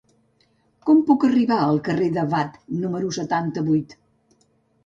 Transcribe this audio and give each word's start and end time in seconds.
Com 0.89 1.03
puc 1.09 1.25
arribar 1.27 1.59
al 1.65 1.77
carrer 1.89 2.07
de 2.17 2.23
Watt 2.33 2.57
número 2.87 3.15
setanta-vuit? 3.19 3.95